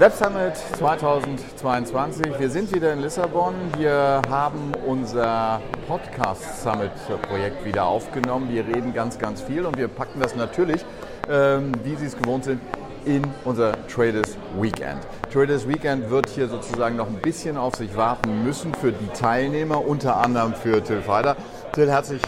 [0.00, 2.38] Web Summit 2022.
[2.38, 3.52] Wir sind wieder in Lissabon.
[3.76, 6.90] Wir haben unser Podcast Summit
[7.28, 8.48] Projekt wieder aufgenommen.
[8.50, 10.86] Wir reden ganz, ganz viel und wir packen das natürlich,
[11.28, 12.62] ähm, wie Sie es gewohnt sind,
[13.04, 15.00] in unser Traders Weekend.
[15.30, 19.86] Traders Weekend wird hier sozusagen noch ein bisschen auf sich warten müssen für die Teilnehmer,
[19.86, 21.36] unter anderem für Till Feider.
[21.74, 22.22] Till, herzlich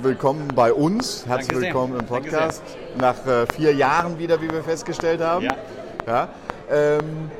[0.00, 1.26] willkommen bei uns.
[1.26, 2.62] Herzlich willkommen im Podcast.
[3.00, 5.46] Nach äh, vier Jahren wieder, wie wir festgestellt haben.
[5.46, 5.56] Ja.
[6.06, 6.28] Ja,
[6.70, 7.30] ähm,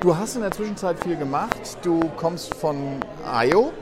[0.00, 1.78] du hast in der Zwischenzeit viel gemacht.
[1.82, 3.00] Du kommst von
[3.44, 3.72] IO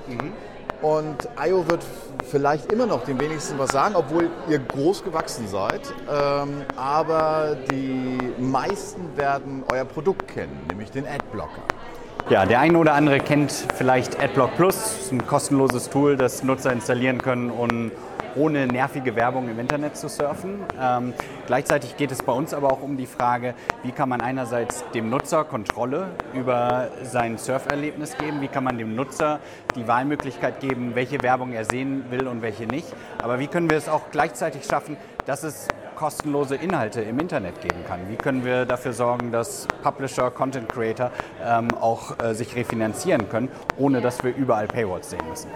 [0.82, 1.84] und IO wird
[2.30, 5.80] vielleicht immer noch den wenigsten was sagen, obwohl ihr groß gewachsen seid.
[6.08, 11.62] Ähm, aber die meisten werden euer Produkt kennen, nämlich den Adblocker.
[12.28, 17.22] Ja, der eine oder andere kennt vielleicht AdBlock Plus, ein kostenloses Tool, das Nutzer installieren
[17.22, 17.92] können, um
[18.36, 20.60] ohne nervige Werbung im Internet zu surfen.
[20.80, 21.14] Ähm,
[21.46, 25.10] gleichzeitig geht es bei uns aber auch um die Frage, wie kann man einerseits dem
[25.10, 29.40] Nutzer Kontrolle über sein Surferlebnis geben, wie kann man dem Nutzer
[29.74, 32.88] die Wahlmöglichkeit geben, welche Werbung er sehen will und welche nicht.
[33.22, 37.84] Aber wie können wir es auch gleichzeitig schaffen, dass es kostenlose Inhalte im Internet geben
[37.88, 38.00] kann?
[38.08, 41.10] Wie können wir dafür sorgen, dass Publisher, Content Creator
[41.44, 45.48] ähm, auch äh, sich refinanzieren können, ohne dass wir überall Paywalls sehen müssen?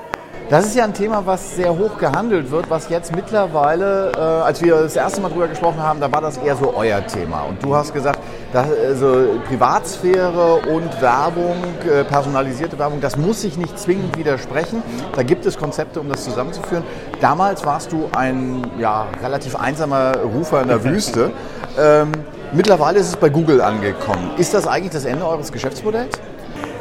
[0.50, 4.60] Das ist ja ein Thema, was sehr hoch gehandelt wird, was jetzt mittlerweile, äh, als
[4.60, 7.42] wir das erste Mal drüber gesprochen haben, da war das eher so euer Thema.
[7.42, 8.18] Und du hast gesagt,
[8.52, 11.54] dass, also Privatsphäre und Werbung,
[11.88, 14.82] äh, personalisierte Werbung, das muss sich nicht zwingend widersprechen.
[15.14, 16.82] Da gibt es Konzepte, um das zusammenzuführen.
[17.20, 21.30] Damals warst du ein ja, relativ einsamer Rufer in der Wüste.
[21.78, 22.10] Ähm,
[22.50, 24.32] mittlerweile ist es bei Google angekommen.
[24.36, 26.18] Ist das eigentlich das Ende eures Geschäftsmodells?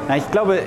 [0.08, 0.58] Na, ich glaube,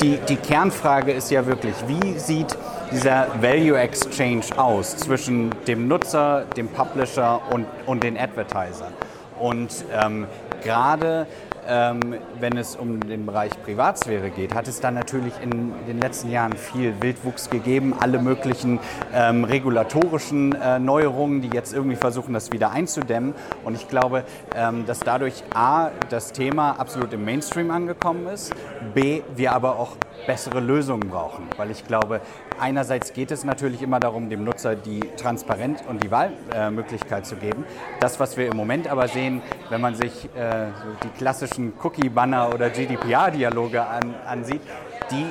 [0.00, 2.56] die, die Kernfrage ist ja wirklich, wie sieht
[2.92, 8.92] dieser Value Exchange aus zwischen dem Nutzer, dem Publisher und, und den Advertisern?
[9.38, 10.26] Und ähm,
[10.62, 11.26] gerade
[11.68, 16.30] ähm, wenn es um den Bereich Privatsphäre geht, hat es da natürlich in den letzten
[16.30, 18.80] Jahren viel Wildwuchs gegeben, alle möglichen
[19.14, 23.34] ähm, regulatorischen äh, Neuerungen, die jetzt irgendwie versuchen, das wieder einzudämmen.
[23.64, 24.24] Und ich glaube,
[24.56, 28.54] ähm, dass dadurch A, das Thema absolut im Mainstream angekommen ist,
[28.94, 31.48] B, wir aber auch bessere Lösungen brauchen.
[31.56, 32.20] Weil ich glaube,
[32.60, 37.64] einerseits geht es natürlich immer darum, dem Nutzer die Transparenz und die Wahlmöglichkeit zu geben.
[38.00, 40.66] Das, was wir im Moment aber sehen, wenn man sich äh,
[41.02, 44.62] die klassischen Cookie-Banner oder GDPR-Dialoge an, ansieht,
[45.10, 45.26] die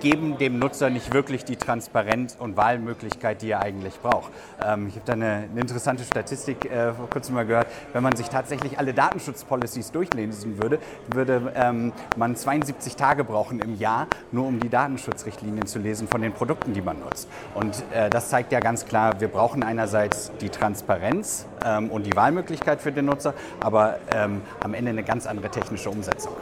[0.00, 4.30] geben dem Nutzer nicht wirklich die Transparenz und Wahlmöglichkeit, die er eigentlich braucht.
[4.64, 7.66] Ähm, ich habe da eine, eine, interessante Statistik äh, vor kurzem mal gehört.
[7.92, 10.78] Wenn man sich tatsächlich alle Datenschutzpolicies durchlesen würde,
[11.12, 16.22] würde ähm, man 72 Tage brauchen im Jahr, nur um die Datenschutzrichtlinien zu lesen von
[16.22, 17.28] den Produkten, die man nutzt.
[17.54, 22.16] Und äh, das zeigt ja ganz klar, wir brauchen einerseits die Transparenz ähm, und die
[22.16, 26.32] Wahlmöglichkeit für den Nutzer, aber ähm, am Ende eine ganz andere technische Umsetzung.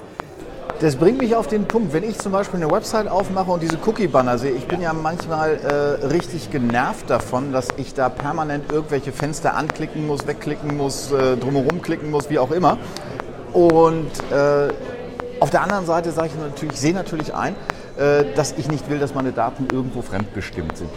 [0.79, 3.79] Das bringt mich auf den Punkt, wenn ich zum Beispiel eine Website aufmache und diese
[3.87, 9.11] Cookie-Banner sehe, ich bin ja manchmal äh, richtig genervt davon, dass ich da permanent irgendwelche
[9.11, 12.77] Fenster anklicken muss, wegklicken muss, äh, drumherum klicken muss, wie auch immer.
[13.55, 14.69] Und äh,
[15.41, 17.55] auf der anderen Seite sage ich natürlich, sehe natürlich ein,
[17.97, 20.91] äh, dass ich nicht will, dass meine Daten irgendwo fremdbestimmt sind.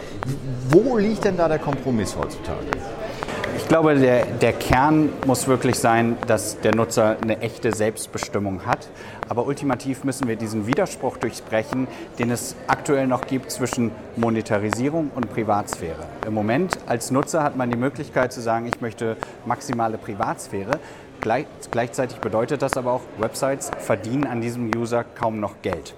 [0.70, 2.66] Wo liegt denn da der Kompromiss heutzutage?
[3.70, 8.90] Ich glaube, der, der, Kern muss wirklich sein, dass der Nutzer eine echte Selbstbestimmung hat.
[9.30, 11.88] Aber ultimativ müssen wir diesen Widerspruch durchbrechen,
[12.18, 16.08] den es aktuell noch gibt zwischen Monetarisierung und Privatsphäre.
[16.26, 20.80] Im Moment als Nutzer hat man die Möglichkeit zu sagen, ich möchte maximale Privatsphäre.
[21.22, 25.94] Gleich, gleichzeitig bedeutet das aber auch, Websites verdienen an diesem User kaum noch Geld.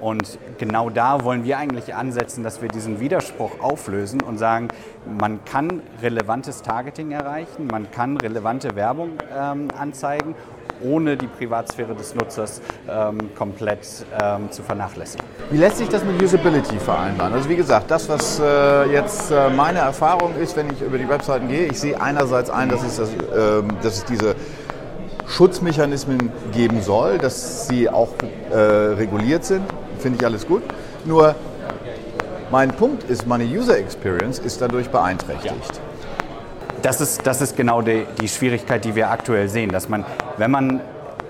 [0.00, 4.68] Und genau da wollen wir eigentlich ansetzen, dass wir diesen Widerspruch auflösen und sagen,
[5.18, 10.34] man kann relevantes Targeting erreichen, man kann relevante Werbung ähm, anzeigen,
[10.82, 15.24] ohne die Privatsphäre des Nutzers ähm, komplett ähm, zu vernachlässigen.
[15.50, 17.32] Wie lässt sich das mit Usability vereinbaren?
[17.32, 21.08] Also wie gesagt, das, was äh, jetzt äh, meine Erfahrung ist, wenn ich über die
[21.08, 24.34] Webseiten gehe, ich sehe einerseits ein, dass es, das, äh, dass es diese
[25.26, 28.10] Schutzmechanismen geben soll, dass sie auch
[28.50, 29.64] äh, reguliert sind,
[29.98, 30.62] finde ich alles gut.
[31.04, 31.34] Nur
[32.50, 35.52] mein Punkt ist, meine User Experience ist dadurch beeinträchtigt.
[35.54, 36.80] Ja.
[36.82, 40.04] Das ist, das ist genau die, die, Schwierigkeit, die wir aktuell sehen, dass man,
[40.36, 40.80] wenn man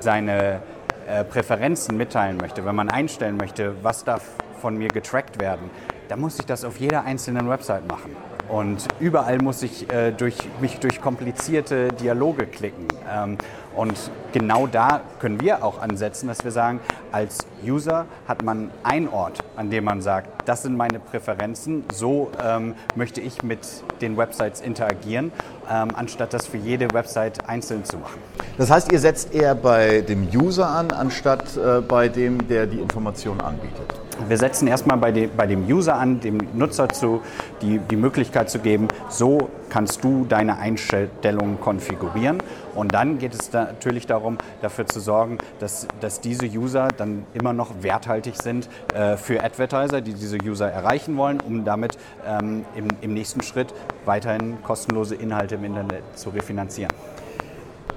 [0.00, 0.60] seine
[1.06, 4.22] äh, Präferenzen mitteilen möchte, wenn man einstellen möchte, was darf
[4.60, 5.70] von mir getrackt werden,
[6.08, 8.16] dann muss ich das auf jeder einzelnen Website machen.
[8.48, 12.86] Und überall muss ich äh, durch, mich durch komplizierte Dialoge klicken.
[13.12, 13.38] Ähm,
[13.74, 13.94] und
[14.32, 16.80] genau da können wir auch ansetzen, dass wir sagen,
[17.12, 22.30] als User hat man einen Ort, an dem man sagt, das sind meine Präferenzen, so
[22.42, 23.60] ähm, möchte ich mit
[24.00, 25.30] den Websites interagieren,
[25.70, 28.18] ähm, anstatt das für jede Website einzeln zu machen.
[28.56, 32.78] Das heißt, ihr setzt eher bei dem User an, anstatt äh, bei dem, der die
[32.78, 34.05] Information anbietet.
[34.28, 37.20] Wir setzen erstmal bei dem, bei dem User an, dem Nutzer zu,
[37.60, 42.42] die, die Möglichkeit zu geben, so kannst du deine Einstellungen konfigurieren.
[42.74, 47.24] Und dann geht es da natürlich darum, dafür zu sorgen, dass, dass diese User dann
[47.34, 52.64] immer noch werthaltig sind äh, für Advertiser, die diese User erreichen wollen, um damit ähm,
[52.74, 53.74] im, im nächsten Schritt
[54.06, 56.92] weiterhin kostenlose Inhalte im Internet zu refinanzieren.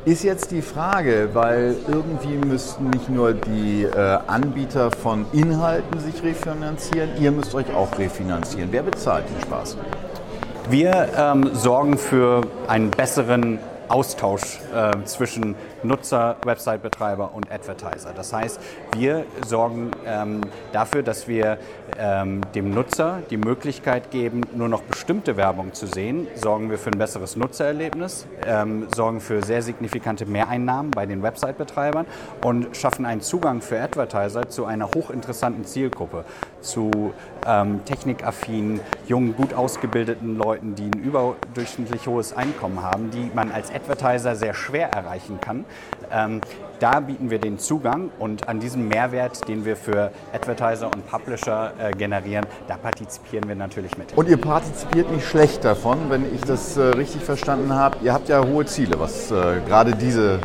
[0.06, 6.24] Ist jetzt die Frage, weil irgendwie müssten nicht nur die äh, Anbieter von Inhalten sich
[6.24, 8.70] refinanzieren, ihr müsst euch auch refinanzieren.
[8.72, 9.78] Wer bezahlt den Spaß?
[10.70, 13.60] Wir ähm, sorgen für einen besseren
[13.90, 18.14] Austausch äh, zwischen Nutzer, Website-Betreiber und Advertiser.
[18.16, 18.60] Das heißt,
[18.96, 20.42] wir sorgen ähm,
[20.72, 21.58] dafür, dass wir
[21.98, 26.92] ähm, dem Nutzer die Möglichkeit geben, nur noch bestimmte Werbung zu sehen, sorgen wir für
[26.92, 32.06] ein besseres Nutzererlebnis, ähm, sorgen für sehr signifikante Mehreinnahmen bei den Website-Betreibern
[32.44, 36.26] und schaffen einen Zugang für Advertiser zu einer hochinteressanten Zielgruppe,
[36.62, 37.14] zu
[37.46, 43.72] ähm, technikaffinen, jungen, gut ausgebildeten Leuten, die ein überdurchschnittlich hohes Einkommen haben, die man als
[43.80, 45.66] Advertiser sehr schwer erreichen kann.
[46.12, 46.42] Ähm,
[46.80, 51.74] da bieten wir den Zugang und an diesem Mehrwert, den wir für Advertiser und Publisher
[51.78, 54.14] äh, generieren, da partizipieren wir natürlich mit.
[54.16, 57.98] Und ihr partizipiert nicht schlecht davon, wenn ich das äh, richtig verstanden habe.
[58.02, 60.40] Ihr habt ja hohe Ziele, was äh, gerade diese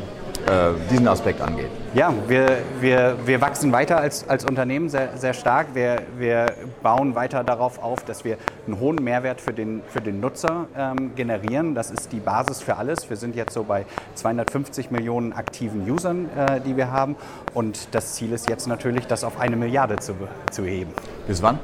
[0.47, 1.71] äh, diesen Aspekt angeht.
[1.95, 5.69] Ja, wir, wir, wir wachsen weiter als, als Unternehmen sehr, sehr stark.
[5.75, 6.53] Wir, wir
[6.83, 8.37] bauen weiter darauf auf, dass wir
[8.67, 11.75] einen hohen Mehrwert für den, für den Nutzer ähm, generieren.
[11.75, 13.09] Das ist die Basis für alles.
[13.09, 13.87] Wir sind jetzt so bei
[14.17, 17.17] 250 Millionen aktiven Usern, äh, die wir haben.
[17.55, 20.15] Und das Ziel ist jetzt natürlich, das auf eine Milliarde zu,
[20.51, 20.93] zu heben.
[21.27, 21.59] Bis wann?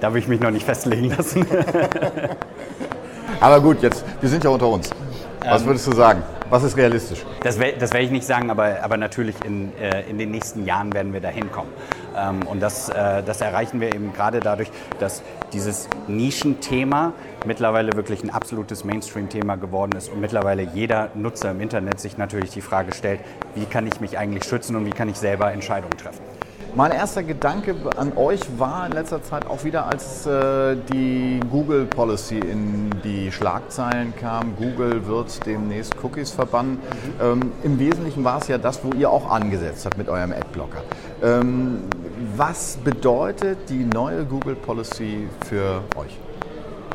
[0.00, 1.46] Da will ich mich noch nicht festlegen lassen.
[3.40, 4.90] Aber gut, jetzt, wir sind ja unter uns.
[5.44, 6.22] Was würdest du sagen?
[6.50, 7.26] Was ist realistisch?
[7.42, 10.94] Das, das werde ich nicht sagen, aber, aber natürlich in, äh, in den nächsten Jahren
[10.94, 11.70] werden wir da hinkommen.
[12.16, 15.22] Ähm, und das, äh, das erreichen wir eben gerade dadurch, dass
[15.52, 17.12] dieses Nischenthema
[17.44, 22.50] mittlerweile wirklich ein absolutes Mainstream-Thema geworden ist und mittlerweile jeder Nutzer im Internet sich natürlich
[22.50, 23.20] die Frage stellt,
[23.54, 26.22] wie kann ich mich eigentlich schützen und wie kann ich selber Entscheidungen treffen.
[26.78, 31.86] Mein erster Gedanke an euch war in letzter Zeit auch wieder, als äh, die Google
[31.86, 34.54] Policy in die Schlagzeilen kam.
[34.54, 36.74] Google wird demnächst Cookies verbannen.
[36.74, 37.20] Mhm.
[37.20, 40.84] Ähm, Im Wesentlichen war es ja das, wo ihr auch angesetzt habt mit eurem Adblocker.
[41.20, 41.80] Ähm,
[42.36, 46.16] was bedeutet die neue Google Policy für euch?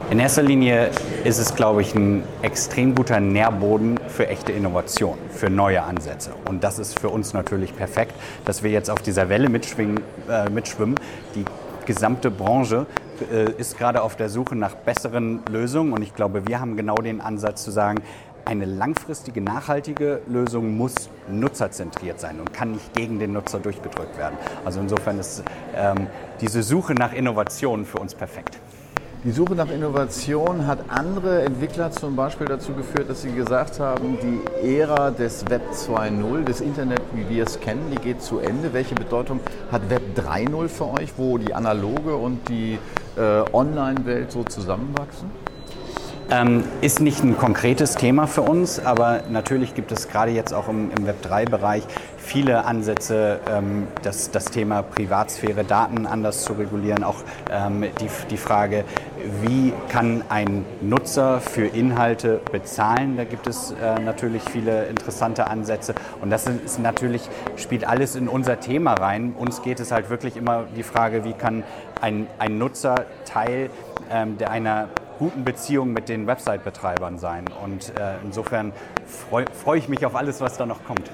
[0.09, 0.91] In erster Linie
[1.23, 6.31] ist es, glaube ich, ein extrem guter Nährboden für echte Innovation, für neue Ansätze.
[6.47, 8.13] Und das ist für uns natürlich perfekt,
[8.45, 10.99] dass wir jetzt auf dieser Welle äh, mitschwimmen.
[11.35, 11.45] Die
[11.85, 12.85] gesamte Branche
[13.31, 15.93] äh, ist gerade auf der Suche nach besseren Lösungen.
[15.93, 18.03] Und ich glaube, wir haben genau den Ansatz zu sagen,
[18.45, 20.93] eine langfristige, nachhaltige Lösung muss
[21.29, 24.37] nutzerzentriert sein und kann nicht gegen den Nutzer durchgedrückt werden.
[24.65, 25.43] Also insofern ist
[25.75, 26.07] ähm,
[26.41, 28.59] diese Suche nach Innovation für uns perfekt.
[29.25, 34.17] Die Suche nach Innovation hat andere Entwickler zum Beispiel dazu geführt, dass sie gesagt haben,
[34.21, 38.73] die Ära des Web 2.0, des Internet, wie wir es kennen, die geht zu Ende.
[38.73, 39.39] Welche Bedeutung
[39.71, 42.77] hat Web 3.0 für euch, wo die analoge und die
[43.15, 45.31] äh, Online-Welt so zusammenwachsen?
[46.31, 50.67] Ähm, ist nicht ein konkretes Thema für uns, aber natürlich gibt es gerade jetzt auch
[50.69, 51.83] im, im Web3-Bereich
[52.17, 57.03] viele Ansätze, ähm, das, das Thema Privatsphäre, Daten anders zu regulieren.
[57.03, 57.17] Auch
[57.51, 58.85] ähm, die, die Frage,
[59.41, 63.17] wie kann ein Nutzer für Inhalte bezahlen?
[63.17, 65.93] Da gibt es äh, natürlich viele interessante Ansätze.
[66.21, 69.35] Und das ist natürlich, spielt alles in unser Thema rein.
[69.37, 71.63] Uns geht es halt wirklich immer die Frage, wie kann
[72.01, 73.69] ein, ein Nutzer Teil
[74.09, 74.87] ähm, einer
[75.19, 77.45] guten Beziehung mit den Website-Betreibern sein.
[77.63, 78.73] Und äh, insofern
[79.29, 81.09] freue freu ich mich auf alles, was da noch kommt.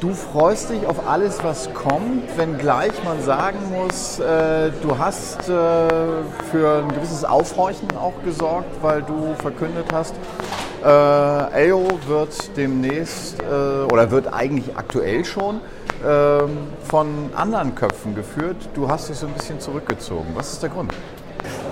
[0.00, 5.88] Du freust dich auf alles, was kommt, wenngleich man sagen muss, äh, du hast äh,
[6.50, 10.14] für ein gewisses Aufhorchen auch gesorgt, weil du verkündet hast,
[10.84, 13.44] äh, AO wird demnächst äh,
[13.90, 15.60] oder wird eigentlich aktuell schon
[16.06, 18.56] ähm, von anderen Köpfen geführt.
[18.74, 20.26] Du hast dich so ein bisschen zurückgezogen.
[20.34, 20.92] Was ist der Grund?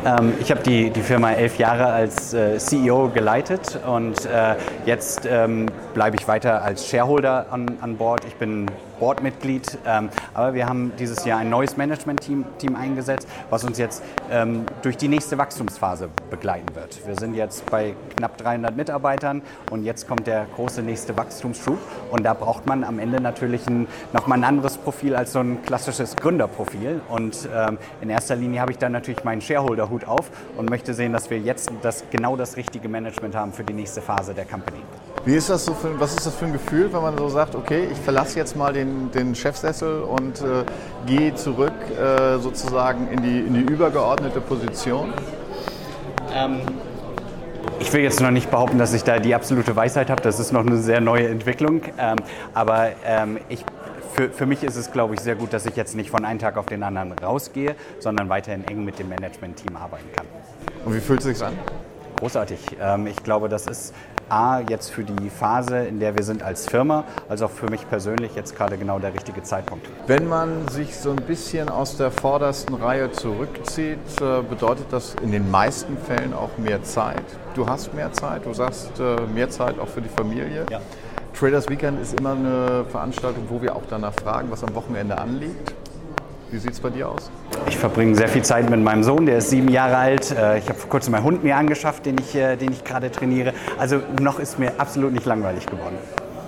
[0.04, 5.26] Ähm, ich habe die, die Firma elf Jahre als äh, CEO geleitet und äh, jetzt
[5.26, 8.22] ähm, bleibe ich weiter als Shareholder an, an Bord.
[8.26, 8.66] Ich bin
[8.98, 14.02] Boardmitglied, ähm, aber wir haben dieses Jahr ein neues Management-Team Team eingesetzt, was uns jetzt
[14.30, 17.06] ähm, durch die nächste Wachstumsphase begleiten wird.
[17.06, 21.78] Wir sind jetzt bei knapp 300 Mitarbeitern und jetzt kommt der große nächste Wachstumsschub
[22.10, 25.62] und da braucht man am Ende natürlich ein, nochmal ein anderes Profil als so ein
[25.62, 30.70] klassisches Gründerprofil und ähm, in erster Linie habe ich dann natürlich meinen Shareholder-Hut auf und
[30.70, 34.34] möchte sehen, dass wir jetzt das, genau das richtige Management haben für die nächste Phase
[34.34, 34.78] der Company.
[35.26, 37.54] Wie ist das so für, was ist das für ein Gefühl, wenn man so sagt,
[37.54, 40.64] okay, ich verlasse jetzt mal den, den Chefsessel und äh,
[41.06, 45.14] gehe zurück äh, sozusagen in die, in die übergeordnete Position?
[46.30, 46.60] Ähm,
[47.80, 50.20] ich will jetzt noch nicht behaupten, dass ich da die absolute Weisheit habe.
[50.20, 51.80] Das ist noch eine sehr neue Entwicklung.
[51.98, 52.18] Ähm,
[52.52, 53.64] aber ähm, ich
[54.14, 56.38] für, für mich ist es, glaube ich, sehr gut, dass ich jetzt nicht von einem
[56.38, 60.26] Tag auf den anderen rausgehe, sondern weiterhin eng mit dem Management-Team arbeiten kann.
[60.84, 61.54] Und wie fühlt es sich an?
[62.18, 62.76] Großartig.
[62.80, 63.94] Ähm, ich glaube, das ist
[64.28, 67.88] A, jetzt für die Phase, in der wir sind als Firma, als auch für mich
[67.88, 69.86] persönlich jetzt gerade genau der richtige Zeitpunkt.
[70.06, 75.30] Wenn man sich so ein bisschen aus der vordersten Reihe zurückzieht, äh, bedeutet das in
[75.30, 77.24] den meisten Fällen auch mehr Zeit.
[77.54, 80.64] Du hast mehr Zeit, du sagst äh, mehr Zeit auch für die Familie.
[80.70, 80.80] Ja.
[81.38, 85.74] Traders Weekend ist immer eine Veranstaltung, wo wir auch danach fragen, was am Wochenende anliegt.
[86.54, 87.32] Wie sieht es bei dir aus?
[87.66, 90.30] Ich verbringe sehr viel Zeit mit meinem Sohn, der ist sieben Jahre alt.
[90.30, 93.10] Äh, ich habe vor kurzem meinen Hund mir angeschafft, den ich, äh, den ich gerade
[93.10, 93.54] trainiere.
[93.76, 95.96] Also noch ist mir absolut nicht langweilig geworden.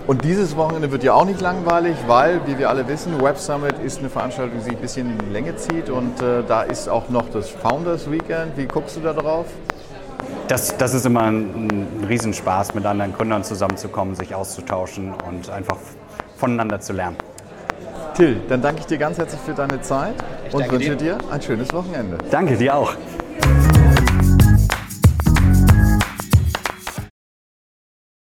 [0.06, 3.80] Und dieses Wochenende wird ja auch nicht langweilig, weil, wie wir alle wissen, Web Summit
[3.80, 7.08] ist eine Veranstaltung, die sich ein bisschen in Länge zieht und äh, da ist auch
[7.08, 8.56] noch das Founders Weekend.
[8.56, 9.46] Wie guckst du da drauf?
[10.46, 15.78] Das, das ist immer ein, ein Riesenspaß, mit anderen Gründern zusammenzukommen, sich auszutauschen und einfach
[16.36, 17.16] voneinander zu lernen.
[18.16, 20.14] Till, dann danke ich dir ganz herzlich für deine Zeit
[20.48, 21.18] ich und wünsche dir.
[21.18, 22.16] dir ein schönes Wochenende.
[22.30, 22.94] Danke dir auch.